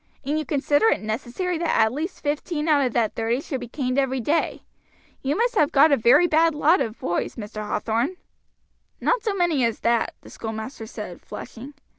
"And 0.25 0.39
you 0.39 0.45
consider 0.45 0.87
it 0.87 1.01
necessary 1.03 1.59
that 1.59 1.79
at 1.79 1.93
least 1.93 2.23
fifteen 2.23 2.67
out 2.67 2.83
of 2.87 2.93
that 2.93 3.13
thirty 3.13 3.39
should 3.39 3.59
be 3.59 3.67
caned 3.67 3.99
every 3.99 4.19
day. 4.19 4.63
You 5.21 5.37
must 5.37 5.53
have 5.53 5.71
got 5.71 5.91
a 5.91 5.95
very 5.95 6.25
bad 6.25 6.55
lot 6.55 6.81
of 6.81 6.99
boys, 6.99 7.35
Mr. 7.35 7.57
Hathorn?" 7.63 8.17
"Not 8.99 9.21
so 9.21 9.35
many 9.35 9.63
as 9.63 9.81
that," 9.81 10.15
the 10.21 10.31
schoolmaster 10.31 10.87
said, 10.87 11.21
flushing. 11.21 11.75